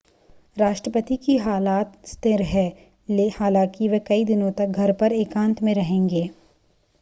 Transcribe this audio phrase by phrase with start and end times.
[0.57, 2.65] राष्ट्रपति की हालत स्थिर है
[3.37, 6.29] हालांकि वह कई दिनों तक घर पर एकांत में रहेंगे